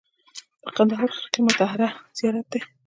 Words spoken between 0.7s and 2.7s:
کندهار خرقه مطهره زیارت دی